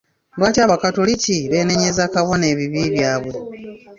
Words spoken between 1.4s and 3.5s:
beenenyeza Kabona ebibi byabwe?